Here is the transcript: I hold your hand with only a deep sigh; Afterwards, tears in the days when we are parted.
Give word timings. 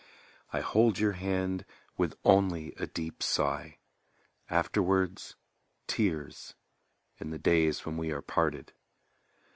I 0.51 0.61
hold 0.61 0.97
your 0.97 1.11
hand 1.11 1.63
with 1.95 2.15
only 2.25 2.73
a 2.75 2.87
deep 2.87 3.21
sigh; 3.21 3.77
Afterwards, 4.49 5.35
tears 5.85 6.55
in 7.19 7.29
the 7.29 7.37
days 7.37 7.85
when 7.85 7.97
we 7.97 8.09
are 8.11 8.23
parted. 8.23 8.73